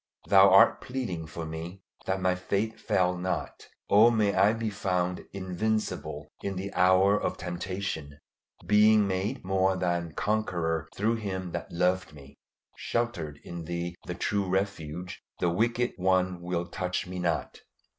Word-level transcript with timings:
Thou 0.25 0.49
art 0.49 0.81
pleading 0.81 1.27
for 1.27 1.45
me, 1.45 1.83
that 2.07 2.19
my 2.19 2.33
faith 2.33 2.79
fail 2.79 3.15
not! 3.15 3.67
Oh 3.87 4.09
may 4.09 4.33
I 4.33 4.51
be 4.53 4.71
found 4.71 5.23
invincible 5.31 6.27
in 6.41 6.55
the 6.55 6.73
hour 6.73 7.21
of 7.21 7.37
temptation, 7.37 8.17
being 8.65 9.05
made 9.07 9.45
more 9.45 9.75
than 9.77 10.13
conqueror 10.15 10.89
through 10.95 11.17
Him 11.17 11.51
that 11.51 11.71
loved 11.71 12.13
me. 12.13 12.39
Sheltered 12.75 13.39
in 13.43 13.65
Thee 13.65 13.95
the 14.07 14.15
true 14.15 14.49
Refuge, 14.49 15.21
the 15.39 15.51
wicked 15.51 15.93
one 15.97 16.41
will 16.41 16.65
touch 16.65 17.05
me 17.05 17.19
not. 17.19 17.59